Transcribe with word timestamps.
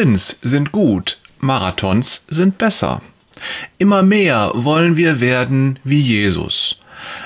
Sprints 0.00 0.38
sind 0.40 0.72
gut, 0.72 1.18
Marathons 1.40 2.24
sind 2.28 2.56
besser. 2.56 3.02
Immer 3.76 4.02
mehr 4.02 4.50
wollen 4.54 4.96
wir 4.96 5.20
werden 5.20 5.78
wie 5.84 6.00
Jesus. 6.00 6.78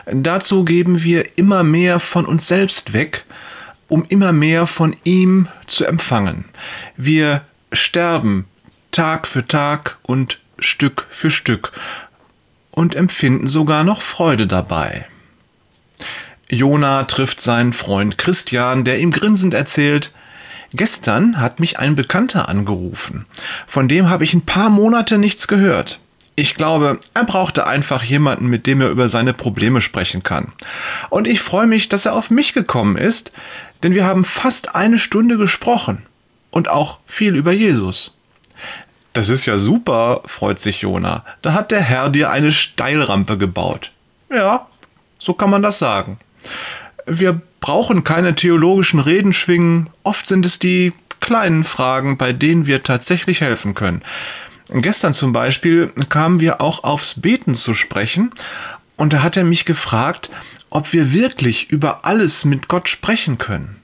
Dazu 0.06 0.64
geben 0.64 1.04
wir 1.04 1.38
immer 1.38 1.62
mehr 1.62 2.00
von 2.00 2.26
uns 2.26 2.48
selbst 2.48 2.92
weg, 2.92 3.26
um 3.86 4.04
immer 4.08 4.32
mehr 4.32 4.66
von 4.66 4.96
ihm 5.04 5.46
zu 5.68 5.84
empfangen. 5.84 6.46
Wir 6.96 7.42
sterben 7.72 8.44
Tag 8.90 9.28
für 9.28 9.46
Tag 9.46 9.98
und 10.02 10.40
Stück 10.58 11.06
für 11.10 11.30
Stück 11.30 11.70
und 12.72 12.96
empfinden 12.96 13.46
sogar 13.46 13.84
noch 13.84 14.02
Freude 14.02 14.48
dabei. 14.48 15.06
Jona 16.50 17.04
trifft 17.04 17.40
seinen 17.40 17.72
Freund 17.72 18.18
Christian, 18.18 18.84
der 18.84 18.98
ihm 18.98 19.12
grinsend 19.12 19.54
erzählt, 19.54 20.10
Gestern 20.76 21.40
hat 21.40 21.60
mich 21.60 21.78
ein 21.78 21.94
Bekannter 21.94 22.48
angerufen. 22.48 23.26
Von 23.68 23.86
dem 23.86 24.10
habe 24.10 24.24
ich 24.24 24.34
ein 24.34 24.44
paar 24.44 24.70
Monate 24.70 25.18
nichts 25.18 25.46
gehört. 25.46 26.00
Ich 26.34 26.56
glaube, 26.56 26.98
er 27.14 27.24
brauchte 27.24 27.68
einfach 27.68 28.02
jemanden, 28.02 28.48
mit 28.48 28.66
dem 28.66 28.80
er 28.80 28.88
über 28.88 29.08
seine 29.08 29.34
Probleme 29.34 29.80
sprechen 29.80 30.24
kann. 30.24 30.52
Und 31.10 31.28
ich 31.28 31.40
freue 31.40 31.68
mich, 31.68 31.88
dass 31.88 32.06
er 32.06 32.14
auf 32.14 32.28
mich 32.28 32.54
gekommen 32.54 32.96
ist, 32.96 33.30
denn 33.84 33.94
wir 33.94 34.04
haben 34.04 34.24
fast 34.24 34.74
eine 34.74 34.98
Stunde 34.98 35.38
gesprochen 35.38 36.06
und 36.50 36.68
auch 36.68 36.98
viel 37.06 37.36
über 37.36 37.52
Jesus. 37.52 38.18
Das 39.12 39.28
ist 39.28 39.46
ja 39.46 39.58
super, 39.58 40.22
freut 40.26 40.58
sich 40.58 40.80
Jona. 40.80 41.24
Da 41.40 41.52
hat 41.52 41.70
der 41.70 41.82
Herr 41.82 42.10
dir 42.10 42.30
eine 42.30 42.50
Steilrampe 42.50 43.38
gebaut. 43.38 43.92
Ja, 44.28 44.66
so 45.20 45.34
kann 45.34 45.50
man 45.50 45.62
das 45.62 45.78
sagen. 45.78 46.18
Wir 47.06 47.40
brauchen 47.60 48.04
keine 48.04 48.34
theologischen 48.34 49.00
Reden 49.00 49.32
schwingen, 49.32 49.90
oft 50.02 50.26
sind 50.26 50.46
es 50.46 50.58
die 50.58 50.92
kleinen 51.20 51.64
Fragen, 51.64 52.18
bei 52.18 52.32
denen 52.32 52.66
wir 52.66 52.82
tatsächlich 52.82 53.40
helfen 53.40 53.74
können. 53.74 54.02
Gestern 54.70 55.12
zum 55.12 55.32
Beispiel 55.32 55.90
kamen 56.08 56.40
wir 56.40 56.60
auch 56.60 56.84
aufs 56.84 57.20
Beten 57.20 57.54
zu 57.54 57.74
sprechen 57.74 58.30
und 58.96 59.12
da 59.12 59.22
hat 59.22 59.36
er 59.36 59.44
mich 59.44 59.64
gefragt, 59.64 60.30
ob 60.70 60.92
wir 60.92 61.12
wirklich 61.12 61.70
über 61.70 62.04
alles 62.04 62.44
mit 62.44 62.68
Gott 62.68 62.88
sprechen 62.88 63.38
können. 63.38 63.80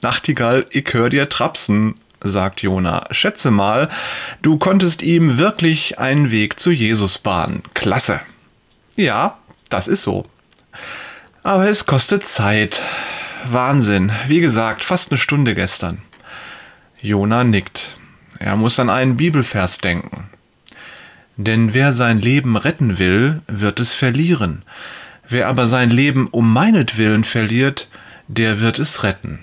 Nachtigall, 0.00 0.66
ich 0.70 0.92
hör 0.92 1.08
dir 1.08 1.28
trapsen, 1.28 1.94
sagt 2.22 2.62
Jona. 2.62 3.06
Schätze 3.10 3.50
mal, 3.50 3.88
du 4.42 4.58
konntest 4.58 5.02
ihm 5.02 5.38
wirklich 5.38 5.98
einen 5.98 6.30
Weg 6.30 6.60
zu 6.60 6.70
Jesus 6.70 7.18
bahnen. 7.18 7.62
Klasse. 7.74 8.20
Ja, 8.96 9.38
das 9.68 9.88
ist 9.88 10.02
so. 10.02 10.26
Aber 11.42 11.68
es 11.68 11.86
kostet 11.86 12.24
Zeit. 12.24 12.82
Wahnsinn. 13.50 14.10
Wie 14.26 14.40
gesagt, 14.40 14.84
fast 14.84 15.10
eine 15.10 15.18
Stunde 15.18 15.54
gestern. 15.54 16.02
Jona 17.00 17.44
nickt. 17.44 17.98
Er 18.38 18.56
muss 18.56 18.78
an 18.80 18.90
einen 18.90 19.16
Bibelvers 19.16 19.78
denken. 19.78 20.28
Denn 21.36 21.72
wer 21.74 21.92
sein 21.92 22.18
Leben 22.18 22.56
retten 22.56 22.98
will, 22.98 23.42
wird 23.46 23.78
es 23.78 23.94
verlieren. 23.94 24.64
Wer 25.28 25.48
aber 25.48 25.66
sein 25.66 25.90
Leben 25.90 26.26
um 26.26 26.52
meinetwillen 26.52 27.22
verliert, 27.22 27.88
der 28.26 28.60
wird 28.60 28.78
es 28.78 29.04
retten. 29.04 29.38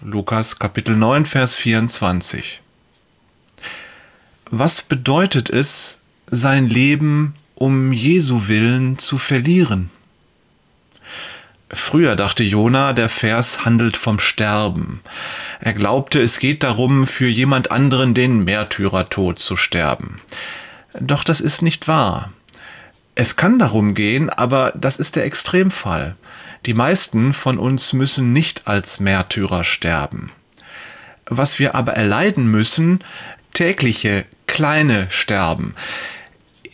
Lukas 0.00 0.58
Kapitel 0.58 0.96
9, 0.96 1.26
Vers 1.26 1.56
24. 1.56 2.60
Was 4.50 4.82
bedeutet 4.82 5.50
es, 5.50 6.00
sein 6.26 6.68
Leben 6.68 7.34
um 7.54 7.92
Jesu 7.92 8.46
willen 8.46 8.98
zu 8.98 9.18
verlieren? 9.18 9.90
Früher 11.74 12.16
dachte 12.16 12.42
Jona, 12.42 12.92
der 12.92 13.08
Vers 13.08 13.64
handelt 13.64 13.96
vom 13.96 14.18
Sterben. 14.18 15.00
Er 15.60 15.72
glaubte, 15.72 16.20
es 16.20 16.38
geht 16.38 16.62
darum, 16.62 17.06
für 17.06 17.26
jemand 17.26 17.70
anderen 17.70 18.14
den 18.14 18.44
Märtyrertod 18.44 19.38
zu 19.38 19.56
sterben. 19.56 20.20
Doch 20.98 21.24
das 21.24 21.40
ist 21.40 21.62
nicht 21.62 21.88
wahr. 21.88 22.32
Es 23.14 23.36
kann 23.36 23.58
darum 23.58 23.94
gehen, 23.94 24.30
aber 24.30 24.72
das 24.74 24.96
ist 24.96 25.16
der 25.16 25.24
Extremfall. 25.24 26.16
Die 26.66 26.74
meisten 26.74 27.32
von 27.32 27.58
uns 27.58 27.92
müssen 27.92 28.32
nicht 28.32 28.66
als 28.66 29.00
Märtyrer 29.00 29.64
sterben. 29.64 30.32
Was 31.26 31.58
wir 31.58 31.74
aber 31.74 31.92
erleiden 31.92 32.50
müssen, 32.50 33.00
tägliche, 33.52 34.24
kleine 34.46 35.06
Sterben. 35.10 35.74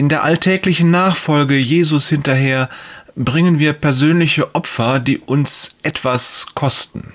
In 0.01 0.09
der 0.09 0.25
alltäglichen 0.25 0.91
Nachfolge 0.91 1.59
Jesus 1.59 2.09
hinterher 2.09 2.71
bringen 3.17 3.59
wir 3.59 3.75
persönliche 3.75 4.55
Opfer, 4.55 4.99
die 4.99 5.19
uns 5.19 5.77
etwas 5.83 6.47
kosten. 6.55 7.13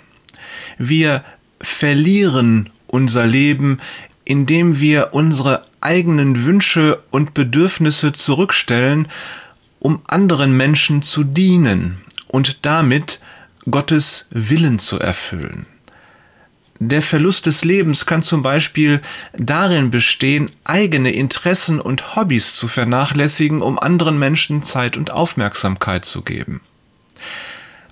Wir 0.78 1.24
verlieren 1.60 2.70
unser 2.86 3.26
Leben, 3.26 3.80
indem 4.24 4.80
wir 4.80 5.16
unsere 5.16 5.66
eigenen 5.82 6.44
Wünsche 6.44 7.02
und 7.10 7.34
Bedürfnisse 7.34 8.14
zurückstellen, 8.14 9.08
um 9.80 10.04
anderen 10.06 10.56
Menschen 10.56 11.02
zu 11.02 11.24
dienen 11.24 12.04
und 12.28 12.68
damit 12.68 13.20
Gottes 13.68 14.28
Willen 14.30 14.78
zu 14.78 15.00
erfüllen. 15.00 15.66
Der 16.80 17.02
Verlust 17.02 17.46
des 17.46 17.64
Lebens 17.64 18.06
kann 18.06 18.22
zum 18.22 18.42
Beispiel 18.42 19.02
darin 19.34 19.92
bestehen, 19.92 20.52
eigene 20.66 21.12
Interessen 21.12 21.80
und 21.80 22.16
Hobbys 22.16 22.56
zu 22.56 22.68
vernachlässigen, 22.68 23.62
um 23.62 23.80
anderen 23.80 24.20
Menschen 24.20 24.62
Zeit 24.62 24.98
und 24.98 25.10
Aufmerksamkeit 25.10 26.04
zu 26.04 26.22
geben. 26.22 26.60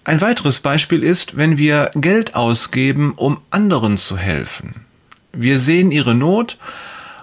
Ein 0.04 0.20
weiteres 0.20 0.60
Beispiel 0.60 1.02
ist, 1.02 1.38
wenn 1.38 1.58
wir 1.58 1.92
Geld 1.96 2.36
ausgeben, 2.36 3.14
um 3.16 3.40
anderen 3.52 3.98
zu 3.98 4.18
helfen. 4.18 4.86
Wir 5.32 5.60
sehen 5.60 5.92
ihre 5.92 6.14
Not 6.14 6.58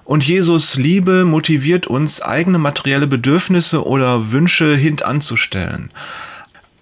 und 0.04 0.26
Jesus 0.26 0.76
Liebe 0.76 1.26
motiviert 1.26 1.86
uns, 1.86 2.22
eigene 2.22 2.58
materielle 2.58 3.06
Bedürfnisse 3.06 3.86
oder 3.86 4.32
Wünsche 4.32 4.74
hintanzustellen. 4.74 5.90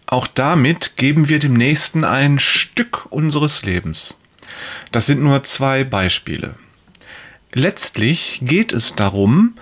Auch 0.06 0.28
damit 0.28 0.97
geben 0.97 1.28
wir 1.28 1.41
dem 1.41 1.55
Nächsten 1.55 2.05
ein 2.05 2.38
Stück 2.38 3.06
unseres 3.11 3.65
Lebens. 3.65 4.18
Das 4.93 5.07
sind 5.07 5.23
nur 5.23 5.43
zwei 5.45 5.85
Beispiele. 5.85 6.55
Letztlich 7.53 8.41
geht 8.43 8.73
es 8.73 8.95
darum, 8.95 9.55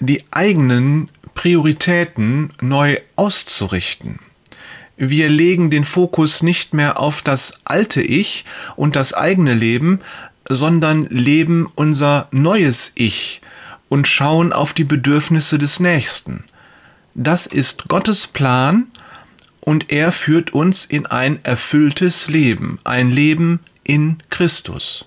die 0.00 0.24
eigenen 0.30 1.10
Prioritäten 1.34 2.50
neu 2.60 2.96
auszurichten. 3.16 4.20
Wir 4.96 5.28
legen 5.28 5.70
den 5.70 5.84
Fokus 5.84 6.42
nicht 6.42 6.72
mehr 6.72 6.98
auf 6.98 7.20
das 7.20 7.60
alte 7.64 8.00
Ich 8.00 8.46
und 8.76 8.96
das 8.96 9.12
eigene 9.12 9.52
Leben, 9.52 10.00
sondern 10.48 11.04
leben 11.06 11.68
unser 11.74 12.28
neues 12.30 12.92
Ich 12.94 13.42
und 13.88 14.08
schauen 14.08 14.52
auf 14.52 14.72
die 14.72 14.84
Bedürfnisse 14.84 15.58
des 15.58 15.80
Nächsten. 15.80 16.44
Das 17.14 17.46
ist 17.46 17.88
Gottes 17.88 18.26
Plan 18.26 18.86
und 19.60 19.92
er 19.92 20.12
führt 20.12 20.54
uns 20.54 20.84
in 20.84 21.06
ein 21.06 21.44
erfülltes 21.44 22.28
Leben, 22.28 22.78
ein 22.84 23.10
Leben 23.10 23.60
in 23.86 24.22
Christus. 24.30 25.04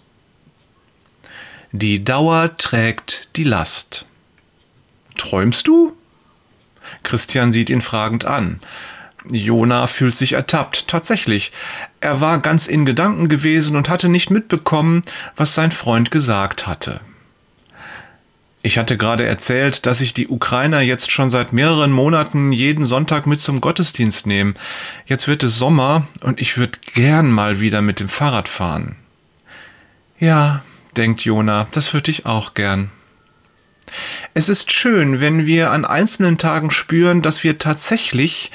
Die 1.71 2.03
Dauer 2.03 2.57
trägt 2.57 3.29
die 3.35 3.43
Last. 3.43 4.05
Träumst 5.17 5.67
du? 5.67 5.95
Christian 7.03 7.51
sieht 7.51 7.69
ihn 7.69 7.81
fragend 7.81 8.25
an. 8.25 8.59
Jona 9.29 9.87
fühlt 9.87 10.15
sich 10.15 10.33
ertappt. 10.33 10.87
Tatsächlich, 10.87 11.51
er 11.99 12.21
war 12.21 12.39
ganz 12.39 12.67
in 12.67 12.85
Gedanken 12.85 13.27
gewesen 13.27 13.75
und 13.75 13.89
hatte 13.89 14.09
nicht 14.09 14.31
mitbekommen, 14.31 15.01
was 15.35 15.53
sein 15.53 15.71
Freund 15.71 16.09
gesagt 16.09 16.65
hatte. 16.65 17.01
Ich 18.69 18.77
hatte 18.77 18.97
gerade 18.97 19.25
erzählt, 19.25 19.87
dass 19.87 19.97
sich 19.97 20.13
die 20.13 20.27
Ukrainer 20.27 20.81
jetzt 20.81 21.09
schon 21.09 21.31
seit 21.31 21.53
mehreren 21.53 21.91
Monaten 21.91 22.51
jeden 22.51 22.85
Sonntag 22.85 23.25
mit 23.25 23.39
zum 23.39 23.61
Gottesdienst 23.61 24.27
nehmen. 24.27 24.53
Jetzt 25.07 25.27
wird 25.27 25.41
es 25.41 25.57
Sommer 25.57 26.05
und 26.21 26.39
ich 26.39 26.55
würde 26.59 26.77
gern 26.93 27.31
mal 27.31 27.59
wieder 27.59 27.81
mit 27.81 27.99
dem 27.99 28.09
Fahrrad 28.09 28.47
fahren. 28.47 28.95
Ja, 30.19 30.61
denkt 30.95 31.21
Jona, 31.21 31.65
das 31.71 31.95
würde 31.95 32.11
ich 32.11 32.27
auch 32.27 32.53
gern. 32.53 32.91
Es 34.35 34.49
ist 34.49 34.71
schön, 34.71 35.19
wenn 35.19 35.47
wir 35.47 35.71
an 35.71 35.83
einzelnen 35.83 36.37
Tagen 36.37 36.69
spüren, 36.69 37.23
dass 37.23 37.43
wir 37.43 37.57
tatsächlich 37.57 38.51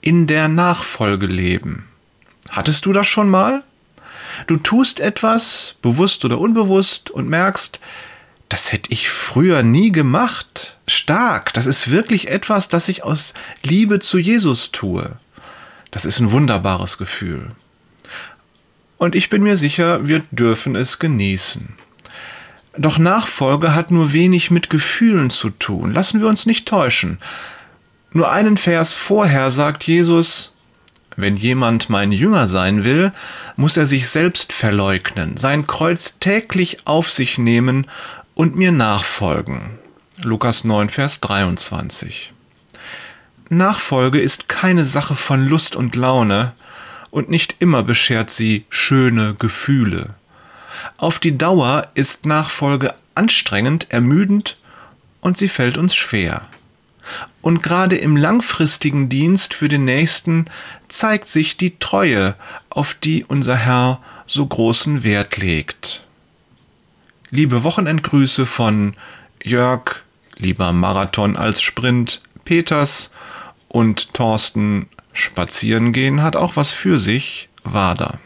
in 0.00 0.26
der 0.26 0.48
Nachfolge 0.48 1.26
leben. 1.26 1.86
Hattest 2.48 2.86
du 2.86 2.94
das 2.94 3.06
schon 3.06 3.28
mal? 3.28 3.62
Du 4.46 4.56
tust 4.56 4.98
etwas, 4.98 5.74
bewusst 5.82 6.24
oder 6.24 6.38
unbewusst, 6.38 7.10
und 7.10 7.28
merkst, 7.28 7.80
das 8.48 8.72
hätte 8.72 8.90
ich 8.92 9.10
früher 9.10 9.62
nie 9.62 9.92
gemacht. 9.92 10.78
Stark. 10.86 11.52
Das 11.52 11.66
ist 11.66 11.90
wirklich 11.90 12.28
etwas, 12.28 12.68
das 12.68 12.88
ich 12.88 13.04
aus 13.04 13.34
Liebe 13.62 14.00
zu 14.00 14.18
Jesus 14.18 14.72
tue. 14.72 15.18
Das 15.90 16.04
ist 16.04 16.20
ein 16.20 16.30
wunderbares 16.30 16.98
Gefühl. 16.98 17.50
Und 18.96 19.14
ich 19.14 19.30
bin 19.30 19.42
mir 19.42 19.56
sicher, 19.56 20.08
wir 20.08 20.22
dürfen 20.30 20.76
es 20.76 20.98
genießen. 20.98 21.74
Doch 22.76 22.98
Nachfolge 22.98 23.74
hat 23.74 23.90
nur 23.90 24.12
wenig 24.12 24.50
mit 24.50 24.70
Gefühlen 24.70 25.30
zu 25.30 25.50
tun. 25.50 25.92
Lassen 25.92 26.20
wir 26.20 26.28
uns 26.28 26.46
nicht 26.46 26.66
täuschen. 26.66 27.18
Nur 28.12 28.30
einen 28.30 28.56
Vers 28.56 28.94
vorher 28.94 29.50
sagt 29.50 29.84
Jesus, 29.84 30.54
Wenn 31.16 31.36
jemand 31.36 31.90
mein 31.90 32.12
Jünger 32.12 32.46
sein 32.46 32.84
will, 32.84 33.12
muss 33.56 33.76
er 33.76 33.86
sich 33.86 34.08
selbst 34.08 34.52
verleugnen, 34.52 35.36
sein 35.36 35.66
Kreuz 35.66 36.18
täglich 36.20 36.86
auf 36.86 37.10
sich 37.10 37.38
nehmen 37.38 37.86
und 38.38 38.54
mir 38.54 38.70
nachfolgen. 38.70 39.62
Lukas 40.22 40.62
9, 40.62 40.90
Vers 40.90 41.18
23. 41.18 42.32
Nachfolge 43.48 44.20
ist 44.20 44.48
keine 44.48 44.84
Sache 44.84 45.16
von 45.16 45.48
Lust 45.48 45.74
und 45.74 45.96
Laune, 45.96 46.52
und 47.10 47.30
nicht 47.30 47.56
immer 47.58 47.82
beschert 47.82 48.30
sie 48.30 48.64
schöne 48.68 49.34
Gefühle. 49.34 50.14
Auf 50.98 51.18
die 51.18 51.36
Dauer 51.36 51.88
ist 51.94 52.26
Nachfolge 52.26 52.94
anstrengend, 53.16 53.88
ermüdend 53.88 54.56
und 55.20 55.36
sie 55.36 55.48
fällt 55.48 55.76
uns 55.76 55.96
schwer. 55.96 56.42
Und 57.42 57.60
gerade 57.60 57.96
im 57.96 58.16
langfristigen 58.16 59.08
Dienst 59.08 59.52
für 59.52 59.68
den 59.68 59.84
Nächsten 59.84 60.44
zeigt 60.86 61.26
sich 61.26 61.56
die 61.56 61.80
Treue, 61.80 62.36
auf 62.70 62.94
die 62.94 63.24
unser 63.24 63.56
Herr 63.56 64.00
so 64.26 64.46
großen 64.46 65.02
Wert 65.02 65.38
legt. 65.38 66.04
Liebe 67.30 67.62
Wochenendgrüße 67.62 68.46
von 68.46 68.94
Jörg, 69.42 70.02
lieber 70.38 70.72
Marathon 70.72 71.36
als 71.36 71.60
Sprint, 71.60 72.22
Peters 72.46 73.10
und 73.68 74.14
Thorsten. 74.14 74.88
Spazieren 75.12 75.92
gehen 75.92 76.22
hat 76.22 76.36
auch 76.36 76.56
was 76.56 76.72
für 76.72 76.98
sich, 76.98 77.50
Wader. 77.64 78.18